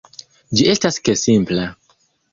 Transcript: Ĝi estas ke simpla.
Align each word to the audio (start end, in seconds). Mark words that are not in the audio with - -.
Ĝi 0.59 0.65
estas 0.71 0.97
ke 1.09 1.15
simpla. 1.27 1.71